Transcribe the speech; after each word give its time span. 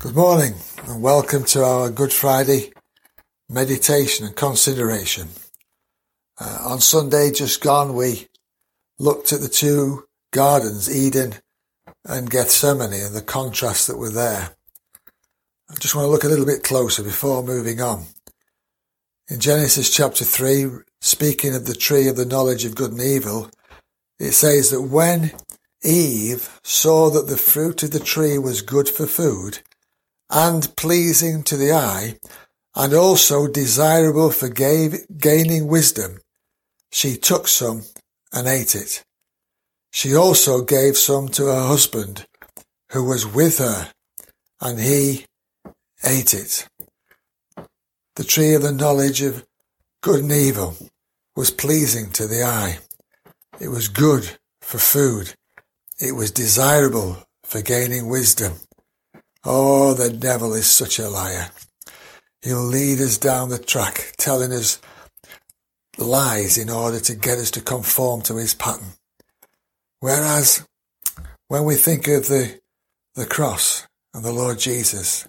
Good 0.00 0.16
morning 0.16 0.54
and 0.86 1.02
welcome 1.02 1.44
to 1.44 1.62
our 1.62 1.90
Good 1.90 2.10
Friday 2.10 2.72
meditation 3.50 4.24
and 4.24 4.34
consideration. 4.34 5.28
Uh, 6.40 6.58
on 6.64 6.80
Sunday 6.80 7.30
just 7.30 7.60
gone, 7.60 7.94
we 7.94 8.28
looked 8.98 9.34
at 9.34 9.42
the 9.42 9.48
two 9.50 10.06
gardens, 10.32 10.88
Eden 10.88 11.34
and 12.06 12.30
Gethsemane, 12.30 12.94
and 12.94 13.14
the 13.14 13.20
contrasts 13.20 13.88
that 13.88 13.98
were 13.98 14.08
there. 14.08 14.56
I 15.70 15.74
just 15.78 15.94
want 15.94 16.06
to 16.06 16.10
look 16.10 16.24
a 16.24 16.28
little 16.28 16.46
bit 16.46 16.62
closer 16.62 17.02
before 17.02 17.42
moving 17.42 17.82
on. 17.82 18.06
In 19.28 19.38
Genesis 19.38 19.94
chapter 19.94 20.24
3, 20.24 20.82
speaking 21.02 21.54
of 21.54 21.66
the 21.66 21.74
tree 21.74 22.08
of 22.08 22.16
the 22.16 22.24
knowledge 22.24 22.64
of 22.64 22.74
good 22.74 22.92
and 22.92 23.02
evil, 23.02 23.50
it 24.18 24.32
says 24.32 24.70
that 24.70 24.80
when 24.80 25.32
Eve 25.84 26.58
saw 26.64 27.10
that 27.10 27.26
the 27.26 27.36
fruit 27.36 27.82
of 27.82 27.90
the 27.90 28.00
tree 28.00 28.38
was 28.38 28.62
good 28.62 28.88
for 28.88 29.06
food, 29.06 29.58
and 30.30 30.74
pleasing 30.76 31.42
to 31.44 31.56
the 31.56 31.72
eye, 31.72 32.16
and 32.74 32.94
also 32.94 33.48
desirable 33.48 34.30
for 34.30 34.48
gaining 34.48 35.66
wisdom, 35.66 36.18
she 36.92 37.16
took 37.16 37.48
some 37.48 37.82
and 38.32 38.46
ate 38.46 38.74
it. 38.74 39.04
She 39.92 40.14
also 40.14 40.62
gave 40.62 40.96
some 40.96 41.28
to 41.30 41.46
her 41.46 41.66
husband, 41.66 42.26
who 42.92 43.04
was 43.04 43.26
with 43.26 43.58
her, 43.58 43.90
and 44.60 44.78
he 44.78 45.26
ate 46.04 46.32
it. 46.32 46.68
The 48.14 48.24
tree 48.24 48.54
of 48.54 48.62
the 48.62 48.72
knowledge 48.72 49.20
of 49.22 49.44
good 50.02 50.22
and 50.22 50.32
evil 50.32 50.76
was 51.34 51.50
pleasing 51.50 52.10
to 52.12 52.26
the 52.26 52.44
eye. 52.44 52.78
It 53.60 53.68
was 53.68 53.88
good 53.88 54.38
for 54.60 54.78
food. 54.78 55.34
It 55.98 56.12
was 56.12 56.30
desirable 56.30 57.24
for 57.44 57.62
gaining 57.62 58.08
wisdom. 58.08 58.54
Oh, 59.44 59.94
the 59.94 60.10
devil 60.10 60.52
is 60.52 60.66
such 60.66 60.98
a 60.98 61.08
liar. 61.08 61.50
He'll 62.42 62.58
lead 62.58 63.00
us 63.00 63.16
down 63.16 63.48
the 63.48 63.58
track, 63.58 64.12
telling 64.18 64.52
us 64.52 64.80
lies 65.98 66.58
in 66.58 66.68
order 66.68 67.00
to 67.00 67.14
get 67.14 67.38
us 67.38 67.50
to 67.52 67.60
conform 67.60 68.22
to 68.22 68.36
his 68.36 68.54
pattern. 68.54 68.92
Whereas 70.00 70.66
when 71.48 71.64
we 71.64 71.74
think 71.74 72.06
of 72.08 72.28
the, 72.28 72.60
the 73.14 73.26
cross 73.26 73.86
and 74.14 74.24
the 74.24 74.32
Lord 74.32 74.58
Jesus, 74.58 75.26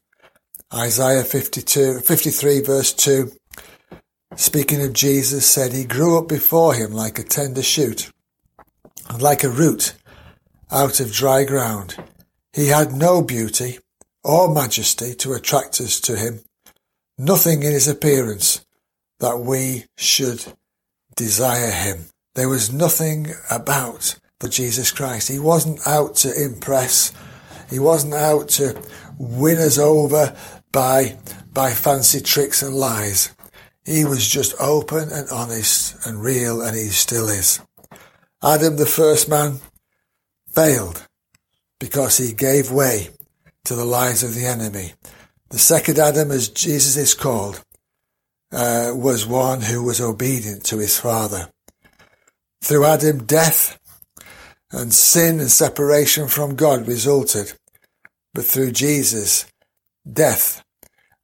Isaiah 0.74 1.24
52, 1.24 2.00
53 2.00 2.62
verse 2.62 2.94
2, 2.94 3.32
speaking 4.36 4.82
of 4.82 4.94
Jesus 4.94 5.46
said 5.46 5.74
he 5.74 5.84
grew 5.84 6.18
up 6.18 6.28
before 6.28 6.74
him 6.74 6.92
like 6.92 7.20
a 7.20 7.24
tender 7.24 7.64
shoot 7.64 8.12
and 9.10 9.22
like 9.22 9.44
a 9.44 9.50
root 9.50 9.94
out 10.72 11.00
of 11.00 11.12
dry 11.12 11.44
ground. 11.44 11.96
He 12.54 12.68
had 12.68 12.94
no 12.94 13.22
beauty 13.22 13.80
or 14.24 14.54
majesty 14.54 15.14
to 15.16 15.34
attract 15.34 15.82
us 15.82 16.00
to 16.02 16.16
him, 16.16 16.42
nothing 17.18 17.64
in 17.64 17.72
his 17.72 17.88
appearance 17.88 18.66
that 19.20 19.40
we 19.40 19.86
should 19.98 20.44
desire 21.16 21.72
him. 21.72 22.06
There 22.36 22.50
was 22.50 22.72
nothing 22.72 23.28
about 23.50 24.16
the 24.40 24.50
Jesus 24.50 24.92
Christ. 24.92 25.28
He 25.28 25.40
wasn't 25.40 25.86
out 25.86 26.16
to 26.18 26.44
impress. 26.44 27.12
He 27.70 27.80
wasn't 27.80 28.14
out 28.14 28.50
to 28.50 28.82
win 29.18 29.58
us 29.58 29.78
over 29.78 30.36
by, 30.72 31.18
by 31.54 31.72
fancy 31.72 32.22
tricks 32.22 32.62
and 32.64 32.76
lies. 32.76 33.34
He 33.86 34.06
was 34.06 34.28
just 34.28 34.56
open 34.60 35.10
and 35.12 35.28
honest 35.30 36.06
and 36.06 36.22
real 36.22 36.62
and 36.62 36.76
he 36.76 36.88
still 36.88 37.28
is. 37.28 37.60
Adam, 38.44 38.78
the 38.78 38.86
first 38.86 39.30
man, 39.30 39.60
failed 40.54 41.08
because 41.80 42.18
he 42.18 42.34
gave 42.34 42.72
way 42.72 43.10
to 43.66 43.76
the 43.76 43.86
lies 43.86 44.24
of 44.24 44.36
the 44.36 44.46
enemy. 44.46 44.94
The 45.50 45.60
second 45.60 46.00
Adam, 46.00 46.32
as 46.32 46.50
Jesus 46.50 46.98
is 46.98 47.14
called, 47.14 47.64
uh, 48.52 48.92
was 48.96 49.26
one 49.26 49.62
who 49.62 49.84
was 49.84 50.02
obedient 50.02 50.64
to 50.66 50.78
his 50.78 51.00
father. 51.00 51.50
Through 52.62 52.86
Adam, 52.86 53.26
death 53.26 53.80
and 54.72 54.94
sin 54.94 55.40
and 55.40 55.52
separation 55.52 56.28
from 56.28 56.56
God 56.56 56.88
resulted. 56.88 57.54
But 58.34 58.46
through 58.46 58.72
Jesus, 58.72 59.46
death 60.12 60.64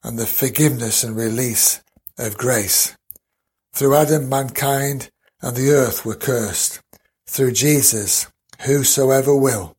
and 0.03 0.19
the 0.19 0.25
forgiveness 0.25 1.03
and 1.03 1.15
release 1.15 1.81
of 2.17 2.37
grace. 2.37 2.97
Through 3.73 3.95
Adam, 3.95 4.27
mankind 4.27 5.09
and 5.41 5.55
the 5.55 5.69
earth 5.69 6.05
were 6.05 6.15
cursed. 6.15 6.81
Through 7.27 7.51
Jesus, 7.51 8.27
whosoever 8.61 9.35
will 9.35 9.75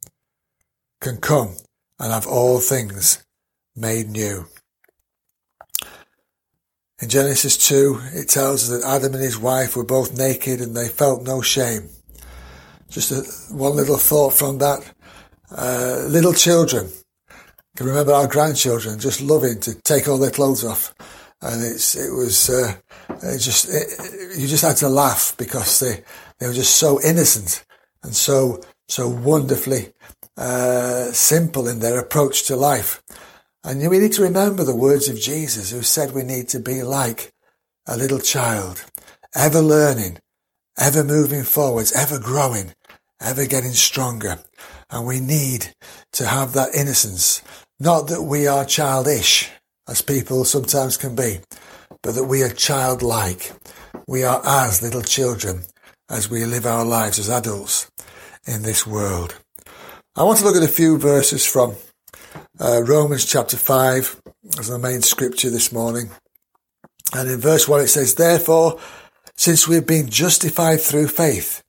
can 1.01 1.19
come 1.19 1.57
and 1.99 2.13
have 2.13 2.27
all 2.27 2.61
things 2.61 3.25
made 3.75 4.09
new. 4.09 4.47
In 7.01 7.09
Genesis 7.09 7.57
2, 7.69 8.01
it 8.15 8.29
tells 8.29 8.71
us 8.71 8.81
that 8.81 8.89
Adam 8.89 9.15
and 9.15 9.23
his 9.23 9.39
wife 9.39 9.77
were 9.77 9.85
both 9.85 10.19
naked 10.19 10.61
and 10.61 10.77
they 10.77 10.89
felt 10.89 11.23
no 11.23 11.41
shame. 11.41 11.89
Just 12.91 13.13
a, 13.13 13.55
one 13.55 13.77
little 13.77 13.97
thought 13.97 14.33
from 14.33 14.59
that. 14.59 14.93
Uh, 15.51 16.05
little 16.09 16.33
children 16.33 16.89
can 17.77 17.87
remember 17.87 18.13
our 18.13 18.27
grandchildren 18.27 18.99
just 18.99 19.21
loving 19.21 19.61
to 19.61 19.75
take 19.83 20.09
all 20.09 20.19
their 20.19 20.33
clothes 20.33 20.65
off. 20.65 20.93
And 21.41 21.63
it's, 21.63 21.95
it 21.95 22.13
was, 22.13 22.51
uh, 22.51 22.75
it 23.23 23.39
just, 23.39 23.69
it, 23.69 24.37
you 24.37 24.49
just 24.49 24.65
had 24.65 24.77
to 24.79 24.89
laugh 24.89 25.37
because 25.39 25.79
they, 25.79 26.03
they 26.39 26.49
were 26.49 26.53
just 26.53 26.77
so 26.77 27.01
innocent 27.01 27.65
and 28.03 28.15
so, 28.15 28.61
so 28.89 29.09
wonderfully 29.09 29.93
uh, 30.39 31.11
simple 31.13 31.67
in 31.67 31.81
their 31.81 31.99
approach 31.99 32.45
to 32.45 32.57
life. 32.57 33.03
And 33.65 33.87
we 33.91 33.99
need 33.99 34.13
to 34.13 34.23
remember 34.23 34.63
the 34.63 34.75
words 34.75 35.09
of 35.09 35.19
Jesus 35.19 35.71
who 35.71 35.83
said 35.83 36.13
we 36.13 36.23
need 36.23 36.49
to 36.51 36.61
be 36.61 36.83
like 36.83 37.33
a 37.87 37.97
little 37.97 38.21
child, 38.21 38.85
ever 39.35 39.61
learning, 39.61 40.19
ever 40.79 41.03
moving 41.03 41.43
forwards, 41.43 41.93
ever 41.93 42.21
growing, 42.21 42.75
ever 43.21 43.47
getting 43.47 43.73
stronger. 43.73 44.39
And 44.91 45.07
we 45.07 45.19
need 45.19 45.75
to 46.13 46.27
have 46.27 46.53
that 46.53 46.75
innocence. 46.75 47.43
Not 47.81 48.07
that 48.09 48.23
we 48.23 48.47
are 48.47 48.65
childish, 48.65 49.51
as 49.89 50.03
people 50.03 50.45
sometimes 50.45 50.97
can 50.97 51.17
be, 51.17 51.41
but 52.03 52.15
that 52.15 52.25
we 52.25 52.43
are 52.43 52.49
childlike. 52.49 53.53
We 54.07 54.23
are 54.23 54.41
as 54.47 54.83
little 54.83 55.03
children 55.03 55.63
as 56.09 56.31
we 56.31 56.45
live 56.45 56.65
our 56.65 56.85
lives 56.85 57.19
as 57.19 57.29
adults 57.29 57.91
in 58.47 58.63
this 58.63 58.87
world. 58.87 59.35
I 60.19 60.25
want 60.25 60.41
to 60.41 60.45
look 60.45 60.57
at 60.57 60.65
a 60.65 60.67
few 60.67 60.99
verses 60.99 61.47
from 61.47 61.77
uh, 62.59 62.83
Romans 62.83 63.25
chapter 63.25 63.57
5 63.57 64.21
as 64.59 64.67
the 64.67 64.77
main 64.77 65.01
scripture 65.01 65.49
this 65.49 65.71
morning. 65.71 66.11
And 67.15 67.31
in 67.31 67.39
verse 67.39 67.69
1 67.69 67.83
it 67.83 67.87
says, 67.87 68.17
Therefore, 68.17 68.81
since 69.37 69.69
we 69.69 69.77
have 69.77 69.87
been 69.87 70.09
justified 70.09 70.81
through 70.81 71.07
faith, 71.07 71.63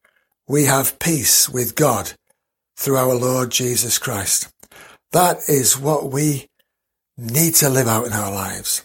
we 0.48 0.66
have 0.66 0.98
peace 0.98 1.48
with 1.48 1.76
God 1.76 2.14
through 2.76 2.98
our 2.98 3.14
Lord 3.14 3.52
Jesus 3.52 4.00
Christ. 4.00 4.52
That 5.12 5.38
is 5.48 5.78
what 5.78 6.12
we 6.12 6.48
need 7.20 7.54
to 7.56 7.70
live 7.70 7.88
out 7.88 8.08
in 8.08 8.14
our 8.14 8.34
lives. 8.34 8.84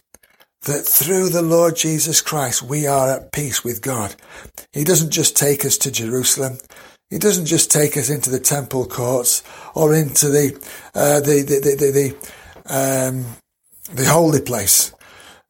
That 0.66 0.84
through 0.84 1.30
the 1.30 1.40
Lord 1.40 1.74
Jesus 1.74 2.20
Christ, 2.20 2.62
we 2.62 2.86
are 2.86 3.16
at 3.16 3.32
peace 3.32 3.64
with 3.64 3.80
God. 3.80 4.14
He 4.74 4.84
doesn't 4.84 5.10
just 5.10 5.38
take 5.38 5.64
us 5.64 5.78
to 5.78 5.90
Jerusalem. 5.90 6.58
He 7.14 7.20
doesn't 7.20 7.46
just 7.46 7.70
take 7.70 7.96
us 7.96 8.10
into 8.10 8.28
the 8.28 8.40
temple 8.40 8.86
courts 8.86 9.44
or 9.72 9.94
into 9.94 10.30
the 10.30 10.52
uh, 10.96 11.20
the 11.20 11.42
the 11.42 11.60
the, 11.60 11.92
the, 12.66 13.06
um, 13.08 13.24
the 13.94 14.06
holy 14.06 14.40
place, 14.40 14.92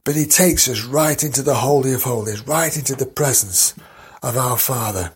but 0.03 0.15
he 0.15 0.27
takes 0.27 0.67
us 0.67 0.83
right 0.83 1.23
into 1.23 1.41
the 1.41 1.55
holy 1.55 1.91
of 1.93 2.03
holies, 2.03 2.47
right 2.47 2.77
into 2.77 2.93
the 2.93 3.07
presence 3.07 3.73
of 4.21 4.37
our 4.37 4.59
Father. 4.59 5.13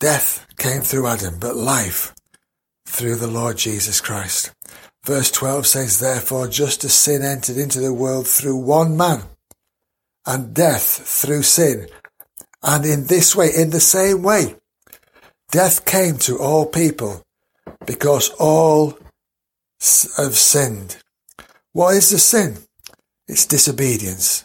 Death 0.00 0.46
came 0.56 0.80
through 0.80 1.06
Adam, 1.06 1.38
but 1.38 1.54
life 1.54 2.14
through 2.86 3.16
the 3.16 3.26
Lord 3.26 3.58
Jesus 3.58 4.00
Christ. 4.00 4.54
Verse 5.04 5.30
12 5.30 5.66
says, 5.66 6.00
Therefore, 6.00 6.48
just 6.48 6.82
as 6.82 6.94
sin 6.94 7.22
entered 7.22 7.58
into 7.58 7.80
the 7.80 7.92
world 7.92 8.26
through 8.26 8.56
one 8.56 8.96
man, 8.96 9.24
and 10.24 10.54
death 10.54 11.06
through 11.06 11.42
sin, 11.42 11.88
and 12.62 12.84
in 12.84 13.06
this 13.06 13.36
way, 13.36 13.50
in 13.54 13.70
the 13.70 13.80
same 13.80 14.22
way, 14.22 14.56
death 15.52 15.84
came 15.84 16.18
to 16.18 16.38
all 16.38 16.66
people 16.66 17.22
because 17.86 18.30
all 18.38 18.98
have 20.16 20.34
sinned. 20.34 20.96
What 21.72 21.94
is 21.94 22.10
the 22.10 22.18
sin? 22.18 22.58
It's 23.28 23.46
disobedience. 23.46 24.44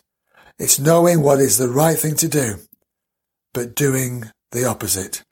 It's 0.60 0.80
knowing 0.80 1.21
what 1.21 1.39
is 1.39 1.57
the 1.57 1.69
right 1.69 1.98
thing 1.98 2.15
to 2.18 2.27
do, 2.27 2.56
but 3.54 3.75
doing 3.75 4.30
the 4.51 4.65
opposite. 4.65 5.24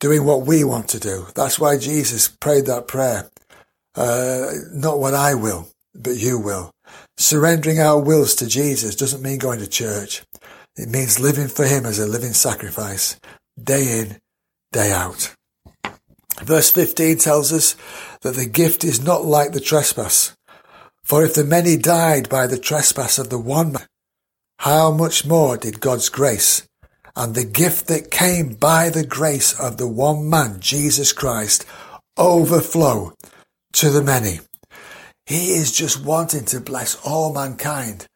Doing 0.00 0.24
what 0.24 0.46
we 0.46 0.64
want 0.64 0.88
to 0.90 1.00
do. 1.00 1.26
That's 1.34 1.58
why 1.58 1.78
Jesus 1.78 2.28
prayed 2.28 2.66
that 2.66 2.86
prayer. 2.86 3.30
Uh, 3.96 4.52
not 4.72 4.98
what 4.98 5.14
I 5.14 5.34
will, 5.34 5.68
but 5.94 6.16
you 6.16 6.38
will. 6.38 6.70
Surrendering 7.16 7.80
our 7.80 8.00
wills 8.00 8.34
to 8.36 8.46
Jesus 8.46 8.96
doesn't 8.96 9.22
mean 9.22 9.38
going 9.38 9.60
to 9.60 9.66
church. 9.66 10.22
It 10.76 10.88
means 10.88 11.20
living 11.20 11.48
for 11.48 11.64
Him 11.64 11.86
as 11.86 11.98
a 11.98 12.06
living 12.06 12.32
sacrifice, 12.32 13.18
day 13.62 14.00
in, 14.00 14.18
day 14.72 14.92
out. 14.92 15.34
Verse 16.42 16.70
15 16.70 17.18
tells 17.18 17.52
us 17.52 17.76
that 18.22 18.34
the 18.34 18.46
gift 18.46 18.82
is 18.82 19.02
not 19.02 19.24
like 19.24 19.52
the 19.52 19.60
trespass. 19.60 20.34
For 21.04 21.24
if 21.24 21.34
the 21.34 21.44
many 21.44 21.76
died 21.76 22.28
by 22.28 22.46
the 22.46 22.58
trespass 22.58 23.18
of 23.18 23.30
the 23.30 23.38
one 23.38 23.72
man, 23.72 23.86
how 24.60 24.90
much 24.90 25.26
more 25.26 25.56
did 25.56 25.80
God's 25.80 26.08
grace 26.08 26.66
and 27.14 27.34
the 27.34 27.44
gift 27.44 27.86
that 27.86 28.10
came 28.10 28.54
by 28.54 28.88
the 28.88 29.06
grace 29.06 29.58
of 29.58 29.76
the 29.76 29.86
one 29.86 30.28
man, 30.28 30.58
Jesus 30.60 31.12
Christ, 31.12 31.64
overflow 32.16 33.12
to 33.74 33.90
the 33.90 34.02
many? 34.02 34.40
He 35.26 35.52
is 35.52 35.72
just 35.72 36.04
wanting 36.04 36.46
to 36.46 36.60
bless 36.60 36.96
all 37.04 37.32
mankind. 37.32 38.06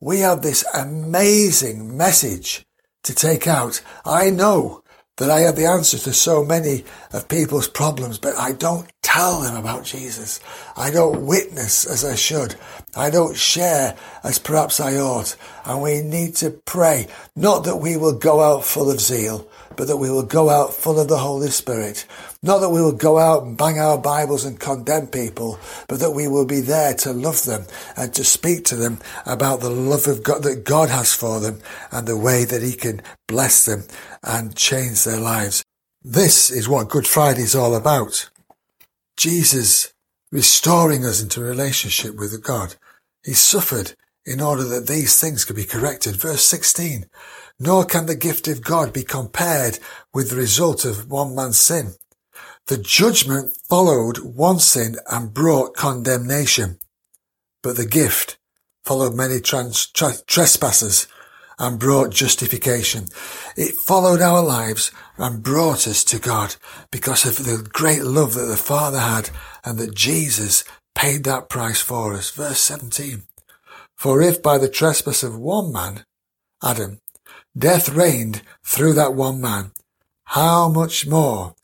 We 0.00 0.20
have 0.20 0.42
this 0.42 0.64
amazing 0.74 1.96
message 1.96 2.64
to 3.02 3.12
take 3.12 3.48
out. 3.48 3.82
I 4.04 4.30
know 4.30 4.84
that 5.16 5.28
I 5.28 5.40
have 5.40 5.56
the 5.56 5.66
answer 5.66 5.98
to 5.98 6.12
so 6.12 6.44
many 6.44 6.84
of 7.12 7.28
people's 7.28 7.66
problems, 7.66 8.16
but 8.16 8.36
I 8.36 8.52
don't 8.52 8.88
tell 9.02 9.40
them 9.40 9.56
about 9.56 9.84
Jesus. 9.84 10.38
I 10.76 10.92
don't 10.92 11.26
witness 11.26 11.84
as 11.84 12.04
I 12.04 12.14
should. 12.14 12.54
I 12.94 13.10
don't 13.10 13.36
share 13.36 13.96
as 14.22 14.38
perhaps 14.38 14.78
I 14.78 14.98
ought. 14.98 15.34
And 15.64 15.82
we 15.82 16.00
need 16.02 16.36
to 16.36 16.50
pray, 16.50 17.08
not 17.34 17.64
that 17.64 17.78
we 17.78 17.96
will 17.96 18.16
go 18.16 18.40
out 18.40 18.64
full 18.64 18.92
of 18.92 19.00
zeal, 19.00 19.48
but 19.78 19.86
that 19.86 19.96
we 19.96 20.10
will 20.10 20.24
go 20.24 20.50
out 20.50 20.74
full 20.74 20.98
of 20.98 21.06
the 21.06 21.18
Holy 21.18 21.50
Spirit. 21.50 22.04
Not 22.42 22.58
that 22.58 22.70
we 22.70 22.82
will 22.82 22.90
go 22.90 23.16
out 23.16 23.44
and 23.44 23.56
bang 23.56 23.78
our 23.78 23.96
Bibles 23.96 24.44
and 24.44 24.58
condemn 24.58 25.06
people, 25.06 25.60
but 25.86 26.00
that 26.00 26.10
we 26.10 26.26
will 26.26 26.44
be 26.44 26.60
there 26.60 26.94
to 26.94 27.12
love 27.12 27.44
them 27.44 27.64
and 27.96 28.12
to 28.14 28.24
speak 28.24 28.64
to 28.64 28.76
them 28.76 28.98
about 29.24 29.60
the 29.60 29.70
love 29.70 30.08
of 30.08 30.24
God 30.24 30.42
that 30.42 30.64
God 30.64 30.88
has 30.88 31.14
for 31.14 31.38
them 31.38 31.60
and 31.92 32.08
the 32.08 32.16
way 32.16 32.44
that 32.44 32.60
He 32.60 32.72
can 32.72 33.02
bless 33.28 33.66
them 33.66 33.84
and 34.24 34.56
change 34.56 35.04
their 35.04 35.20
lives. 35.20 35.64
This 36.02 36.50
is 36.50 36.68
what 36.68 36.88
Good 36.88 37.06
Friday 37.06 37.42
is 37.42 37.54
all 37.54 37.76
about. 37.76 38.30
Jesus 39.16 39.94
restoring 40.32 41.04
us 41.04 41.22
into 41.22 41.40
relationship 41.40 42.16
with 42.16 42.42
God. 42.42 42.74
He 43.24 43.32
suffered 43.32 43.94
in 44.26 44.40
order 44.40 44.64
that 44.64 44.88
these 44.88 45.20
things 45.20 45.44
could 45.44 45.56
be 45.56 45.64
corrected. 45.64 46.16
Verse 46.16 46.42
16. 46.42 47.06
Nor 47.60 47.84
can 47.84 48.06
the 48.06 48.14
gift 48.14 48.46
of 48.48 48.62
God 48.62 48.92
be 48.92 49.02
compared 49.02 49.78
with 50.14 50.30
the 50.30 50.36
result 50.36 50.84
of 50.84 51.10
one 51.10 51.34
man's 51.34 51.58
sin. 51.58 51.94
The 52.68 52.78
judgment 52.78 53.56
followed 53.68 54.18
one 54.18 54.58
sin 54.58 54.96
and 55.10 55.32
brought 55.32 55.74
condemnation, 55.74 56.78
but 57.62 57.76
the 57.76 57.86
gift 57.86 58.38
followed 58.84 59.14
many 59.14 59.40
trans- 59.40 59.86
tra- 59.86 60.22
trespasses 60.26 61.06
and 61.58 61.78
brought 61.78 62.10
justification. 62.10 63.06
It 63.56 63.74
followed 63.74 64.20
our 64.20 64.42
lives 64.42 64.92
and 65.16 65.42
brought 65.42 65.88
us 65.88 66.04
to 66.04 66.18
God 66.18 66.56
because 66.92 67.26
of 67.26 67.44
the 67.44 67.68
great 67.72 68.02
love 68.02 68.34
that 68.34 68.46
the 68.46 68.56
Father 68.56 69.00
had 69.00 69.30
and 69.64 69.78
that 69.78 69.94
Jesus 69.94 70.62
paid 70.94 71.24
that 71.24 71.48
price 71.48 71.80
for 71.80 72.14
us. 72.14 72.30
Verse 72.30 72.60
17. 72.60 73.24
For 73.96 74.22
if 74.22 74.42
by 74.42 74.58
the 74.58 74.68
trespass 74.68 75.22
of 75.22 75.36
one 75.36 75.72
man, 75.72 76.04
Adam, 76.62 77.00
death 77.56 77.88
reigned 77.88 78.42
through 78.64 78.94
that 78.94 79.14
one 79.14 79.40
man, 79.40 79.72
how 80.24 80.68
much 80.68 81.06
more 81.06 81.54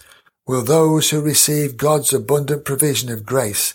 will 0.47 0.63
those 0.63 1.11
who 1.11 1.21
receive 1.21 1.77
God's 1.77 2.13
abundant 2.13 2.65
provision 2.65 3.11
of 3.11 3.25
grace 3.25 3.75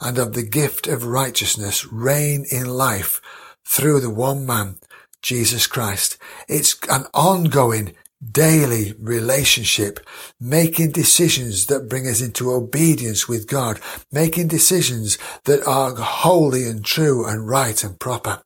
and 0.00 0.18
of 0.18 0.34
the 0.34 0.42
gift 0.42 0.86
of 0.86 1.04
righteousness 1.04 1.86
reign 1.92 2.44
in 2.50 2.66
life 2.66 3.20
through 3.66 4.00
the 4.00 4.10
one 4.10 4.44
man, 4.44 4.76
Jesus 5.22 5.66
Christ. 5.66 6.16
It's 6.48 6.76
an 6.88 7.04
ongoing 7.14 7.94
daily 8.22 8.94
relationship, 8.98 10.00
making 10.38 10.92
decisions 10.92 11.66
that 11.66 11.88
bring 11.88 12.06
us 12.06 12.20
into 12.20 12.52
obedience 12.52 13.28
with 13.28 13.46
God, 13.46 13.80
making 14.12 14.48
decisions 14.48 15.16
that 15.44 15.66
are 15.66 15.94
holy 15.94 16.64
and 16.64 16.84
true 16.84 17.26
and 17.26 17.48
right 17.48 17.82
and 17.82 17.98
proper. 17.98 18.42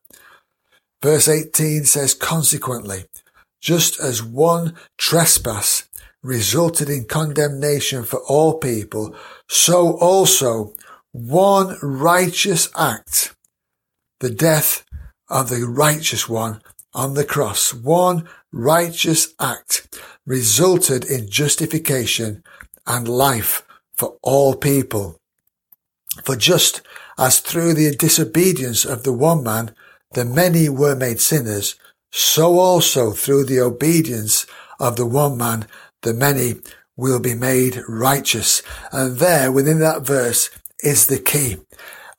Verse 1.05 1.27
18 1.27 1.85
says, 1.85 2.15
consequently, 2.15 3.05
just 3.61 3.99
as 3.99 4.23
one 4.23 4.73
trespass 4.97 5.87
resulted 6.23 6.89
in 6.89 7.05
condemnation 7.05 8.03
for 8.03 8.21
all 8.21 8.57
people, 8.57 9.15
so 9.47 9.99
also 9.99 10.73
one 11.11 11.77
righteous 11.83 12.69
act, 12.75 13.35
the 14.19 14.31
death 14.31 14.83
of 15.29 15.49
the 15.49 15.67
righteous 15.67 16.27
one 16.27 16.59
on 16.95 17.13
the 17.13 17.23
cross, 17.23 17.71
one 17.71 18.27
righteous 18.51 19.35
act 19.39 19.99
resulted 20.25 21.05
in 21.05 21.29
justification 21.29 22.43
and 22.87 23.07
life 23.07 23.61
for 23.93 24.17
all 24.23 24.55
people. 24.55 25.19
For 26.23 26.35
just 26.35 26.81
as 27.15 27.41
through 27.41 27.75
the 27.75 27.95
disobedience 27.95 28.85
of 28.85 29.03
the 29.03 29.13
one 29.13 29.43
man, 29.43 29.75
the 30.15 30.25
many 30.25 30.69
were 30.69 30.95
made 30.95 31.19
sinners, 31.19 31.75
so 32.11 32.57
also 32.57 33.11
through 33.11 33.45
the 33.45 33.59
obedience 33.59 34.47
of 34.79 34.95
the 34.95 35.05
one 35.05 35.37
man, 35.37 35.67
the 36.01 36.13
many 36.13 36.55
will 36.95 37.19
be 37.19 37.35
made 37.35 37.83
righteous. 37.87 38.63
And 38.91 39.17
there 39.17 39.51
within 39.51 39.79
that 39.79 40.03
verse 40.03 40.49
is 40.79 41.07
the 41.07 41.19
key. 41.19 41.57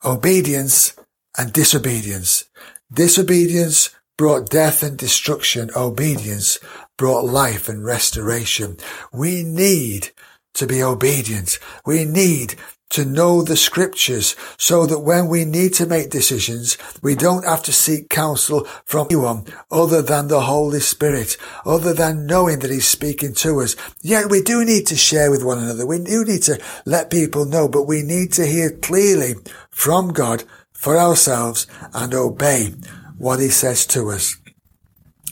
Obedience 0.05 0.95
and 1.37 1.51
disobedience. 1.51 2.45
Disobedience 2.93 3.89
brought 4.17 4.49
death 4.49 4.83
and 4.83 4.97
destruction. 4.97 5.71
Obedience 5.75 6.59
brought 6.97 7.25
life 7.25 7.67
and 7.67 7.83
restoration. 7.83 8.77
We 9.11 9.43
need 9.43 10.11
to 10.53 10.67
be 10.67 10.83
obedient. 10.83 11.59
We 11.85 12.05
need 12.05 12.55
to 12.89 13.03
know 13.03 13.41
the 13.41 13.57
scriptures 13.57 14.35
so 14.57 14.85
that 14.85 14.99
when 14.99 15.27
we 15.27 15.45
need 15.45 15.73
to 15.73 15.85
make 15.85 16.09
decisions, 16.09 16.77
we 17.01 17.15
don't 17.15 17.45
have 17.45 17.63
to 17.63 17.73
seek 17.73 18.09
counsel 18.09 18.63
from 18.85 19.07
anyone 19.09 19.45
other 19.69 20.01
than 20.01 20.27
the 20.27 20.41
Holy 20.41 20.79
Spirit, 20.79 21.37
other 21.65 21.93
than 21.93 22.25
knowing 22.25 22.59
that 22.59 22.71
He's 22.71 22.87
speaking 22.87 23.33
to 23.35 23.61
us. 23.61 23.75
Yet 24.01 24.29
we 24.29 24.41
do 24.41 24.63
need 24.63 24.87
to 24.87 24.95
share 24.95 25.29
with 25.29 25.43
one 25.43 25.59
another. 25.59 25.85
We 25.85 25.99
do 25.99 26.23
need 26.23 26.43
to 26.43 26.61
let 26.85 27.11
people 27.11 27.45
know, 27.45 27.67
but 27.67 27.83
we 27.83 28.03
need 28.03 28.31
to 28.33 28.45
hear 28.45 28.71
clearly 28.71 29.35
from 29.69 30.13
God 30.13 30.43
for 30.71 30.97
ourselves 30.97 31.67
and 31.93 32.13
obey 32.13 32.73
what 33.17 33.39
He 33.39 33.49
says 33.49 33.85
to 33.87 34.11
us. 34.11 34.37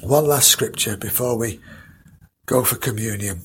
One 0.02 0.28
last 0.28 0.50
scripture 0.50 0.98
before 0.98 1.38
we 1.38 1.62
go 2.46 2.64
for 2.64 2.76
communion. 2.76 3.42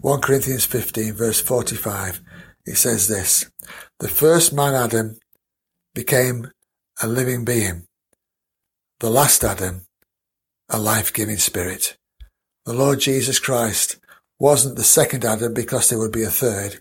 1 0.00 0.20
Corinthians 0.20 0.64
15 0.64 1.14
verse 1.14 1.40
45. 1.40 2.20
It 2.64 2.76
says 2.76 3.08
this, 3.08 3.50
the 3.98 4.08
first 4.08 4.52
man 4.52 4.74
Adam 4.74 5.18
became 5.94 6.50
a 7.02 7.06
living 7.06 7.44
being. 7.44 7.86
The 9.00 9.10
last 9.10 9.44
Adam, 9.44 9.86
a 10.68 10.78
life-giving 10.78 11.38
spirit. 11.38 11.96
The 12.64 12.72
Lord 12.72 13.00
Jesus 13.00 13.38
Christ 13.38 13.98
wasn't 14.38 14.76
the 14.76 14.84
second 14.84 15.24
Adam 15.24 15.52
because 15.52 15.88
there 15.88 15.98
would 15.98 16.12
be 16.12 16.22
a 16.22 16.30
third. 16.30 16.80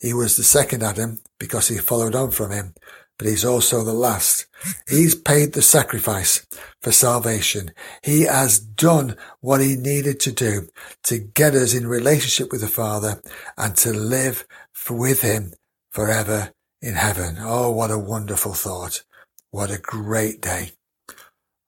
He 0.00 0.12
was 0.12 0.36
the 0.36 0.42
second 0.42 0.82
Adam 0.82 1.20
because 1.38 1.68
he 1.68 1.78
followed 1.78 2.14
on 2.14 2.30
from 2.30 2.50
him, 2.50 2.74
but 3.18 3.28
he's 3.28 3.44
also 3.44 3.84
the 3.84 3.92
last. 3.92 4.46
He's 4.88 5.14
paid 5.14 5.52
the 5.52 5.62
sacrifice 5.62 6.46
for 6.82 6.92
salvation. 6.92 7.70
He 8.02 8.22
has 8.22 8.58
done 8.58 9.16
what 9.40 9.60
he 9.60 9.76
needed 9.76 10.20
to 10.20 10.32
do 10.32 10.68
to 11.04 11.18
get 11.18 11.54
us 11.54 11.74
in 11.74 11.86
relationship 11.86 12.50
with 12.50 12.60
the 12.60 12.68
Father 12.68 13.22
and 13.56 13.76
to 13.78 13.92
live 13.92 14.46
with 14.90 15.22
him 15.22 15.52
forever 15.94 16.50
in 16.82 16.94
heaven. 16.94 17.36
Oh, 17.38 17.70
what 17.70 17.92
a 17.92 17.98
wonderful 17.98 18.52
thought. 18.52 19.04
What 19.52 19.70
a 19.70 19.78
great 19.78 20.40
day. 20.40 20.72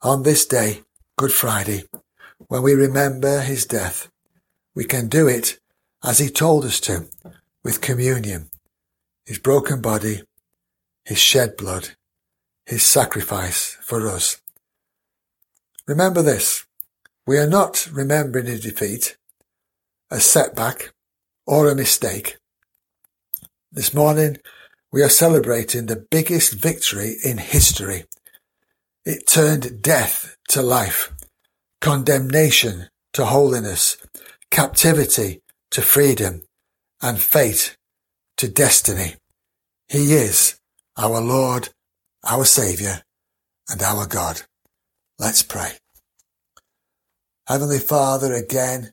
On 0.02 0.24
this 0.24 0.44
day, 0.44 0.82
Good 1.16 1.32
Friday, 1.32 1.84
when 2.48 2.62
we 2.62 2.74
remember 2.74 3.40
his 3.40 3.64
death, 3.64 4.10
we 4.74 4.84
can 4.84 5.08
do 5.08 5.28
it 5.28 5.60
as 6.04 6.18
he 6.18 6.28
told 6.28 6.64
us 6.64 6.80
to, 6.80 7.06
with 7.64 7.80
communion, 7.80 8.50
his 9.24 9.38
broken 9.38 9.80
body, 9.80 10.22
his 11.04 11.18
shed 11.18 11.56
blood, 11.56 11.90
his 12.66 12.82
sacrifice 12.82 13.78
for 13.80 14.08
us. 14.08 14.40
Remember 15.86 16.20
this. 16.20 16.66
We 17.28 17.38
are 17.38 17.48
not 17.48 17.88
remembering 17.92 18.48
a 18.48 18.58
defeat, 18.58 19.16
a 20.10 20.18
setback, 20.18 20.92
or 21.46 21.70
a 21.70 21.76
mistake. 21.76 22.38
This 23.76 23.92
morning, 23.92 24.38
we 24.90 25.02
are 25.02 25.10
celebrating 25.10 25.84
the 25.84 26.06
biggest 26.10 26.54
victory 26.54 27.16
in 27.22 27.36
history. 27.36 28.04
It 29.04 29.28
turned 29.28 29.82
death 29.82 30.34
to 30.48 30.62
life, 30.62 31.12
condemnation 31.82 32.88
to 33.12 33.26
holiness, 33.26 33.98
captivity 34.50 35.42
to 35.72 35.82
freedom, 35.82 36.40
and 37.02 37.20
fate 37.20 37.76
to 38.38 38.48
destiny. 38.48 39.16
He 39.88 40.14
is 40.14 40.58
our 40.96 41.20
Lord, 41.20 41.68
our 42.24 42.46
Saviour, 42.46 43.02
and 43.68 43.82
our 43.82 44.06
God. 44.06 44.40
Let's 45.18 45.42
pray. 45.42 45.72
Heavenly 47.46 47.80
Father, 47.80 48.32
again, 48.32 48.92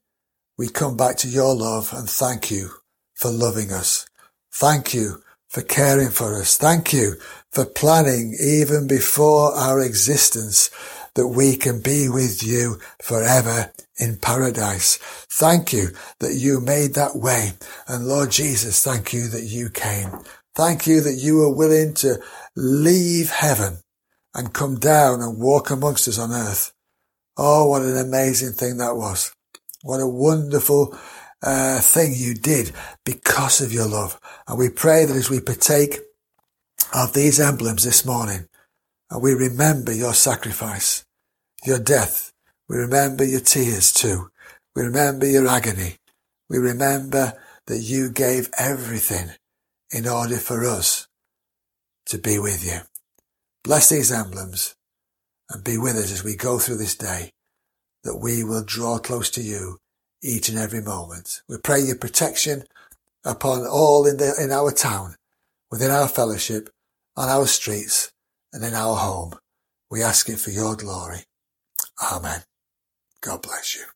we 0.58 0.68
come 0.68 0.98
back 0.98 1.16
to 1.20 1.30
your 1.30 1.56
love 1.56 1.94
and 1.94 2.10
thank 2.10 2.52
you 2.52 2.72
for 3.16 3.32
loving 3.32 3.72
us. 3.72 4.06
Thank 4.54 4.94
you 4.94 5.24
for 5.50 5.62
caring 5.62 6.10
for 6.10 6.40
us. 6.40 6.58
Thank 6.58 6.94
you 6.94 7.16
for 7.52 7.66
planning 7.66 8.36
even 8.40 8.88
before 8.88 9.54
our 9.54 9.82
existence 9.82 10.70
that 11.16 11.28
we 11.28 11.56
can 11.56 11.82
be 11.82 12.08
with 12.10 12.44
you 12.44 12.80
forever 13.02 13.72
in 14.00 14.18
paradise. 14.18 14.98
Thank 15.30 15.74
you 15.74 15.90
that 16.20 16.34
you 16.34 16.60
made 16.60 16.94
that 16.94 17.16
way. 17.16 17.54
And 17.88 18.08
Lord 18.08 18.32
Jesus, 18.32 18.84
thank 18.84 19.14
you 19.14 19.28
that 19.30 19.44
you 19.44 19.70
came. 19.70 20.10
Thank 20.56 20.88
you 20.88 21.02
that 21.02 21.20
you 21.20 21.38
were 21.38 21.56
willing 21.56 21.94
to 21.96 22.20
leave 22.56 23.30
heaven 23.32 23.78
and 24.36 24.54
come 24.54 24.80
down 24.80 25.22
and 25.22 25.42
walk 25.42 25.72
amongst 25.72 26.08
us 26.08 26.20
on 26.20 26.32
earth. 26.32 26.74
Oh, 27.38 27.70
what 27.70 27.82
an 27.82 27.98
amazing 27.98 28.54
thing 28.54 28.78
that 28.78 28.96
was. 28.96 29.34
What 29.82 30.00
a 30.00 30.08
wonderful 30.08 30.98
uh, 31.44 31.82
thing 31.82 32.14
you 32.16 32.34
did 32.34 32.72
because 33.06 33.62
of 33.62 33.74
your 33.74 33.88
love. 33.88 34.20
And 34.48 34.58
we 34.58 34.70
pray 34.70 35.06
that 35.06 35.16
as 35.16 35.30
we 35.30 35.42
partake 35.42 36.00
of 36.94 37.14
these 37.14 37.40
emblems 37.40 37.84
this 37.84 38.06
morning, 38.06 38.48
we 39.20 39.34
remember 39.34 39.94
your 39.94 40.14
sacrifice, 40.14 41.06
your 41.66 41.80
death. 41.80 42.32
We 42.68 42.78
remember 42.78 43.24
your 43.24 43.42
tears 43.42 43.92
too. 43.92 44.30
We 44.76 44.84
remember 44.84 45.28
your 45.28 45.48
agony. 45.48 45.98
We 46.50 46.58
remember 46.58 47.34
that 47.68 47.80
you 47.80 48.10
gave 48.10 48.50
everything 48.58 49.30
in 49.92 50.08
order 50.08 50.38
for 50.38 50.66
us 50.66 51.08
to 52.08 52.18
be 52.18 52.40
with 52.40 52.66
you. 52.66 52.80
Bless 53.64 53.90
these 53.90 54.12
emblems 54.12 54.76
and 55.50 55.64
be 55.64 55.78
with 55.78 55.96
us 55.96 56.12
as 56.12 56.24
we 56.24 56.36
go 56.36 56.58
through 56.58 56.78
this 56.78 56.96
day, 56.96 57.32
that 58.04 58.18
we 58.18 58.44
will 58.44 58.64
draw 58.64 58.98
close 58.98 59.30
to 59.32 59.42
you 59.42 59.80
each 60.24 60.50
and 60.50 60.58
every 60.58 60.82
moment. 60.82 61.42
We 61.50 61.58
pray 61.58 61.82
your 61.82 61.98
protection 61.98 62.64
upon 63.26 63.68
all 63.68 64.08
in, 64.08 64.18
the, 64.18 64.34
in 64.42 64.52
our 64.52 64.72
town, 64.72 65.16
within 65.70 65.92
our 65.92 66.08
fellowship, 66.08 66.70
on 67.16 67.30
our 67.30 67.46
streets, 67.46 68.12
and 68.52 68.64
in 68.64 68.74
our 68.74 68.96
home. 68.96 69.34
We 69.92 70.02
ask 70.02 70.30
it 70.30 70.40
for 70.40 70.52
your 70.52 70.76
glory. 70.76 71.26
Amen. 72.02 72.44
God 73.22 73.42
bless 73.42 73.76
you. 73.76 73.84